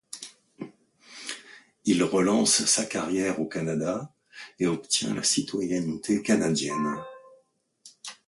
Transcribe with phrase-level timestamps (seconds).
[1.85, 4.11] Il relance sa carrière au Canada
[4.57, 6.97] et obtient la citoyenneté canadienne.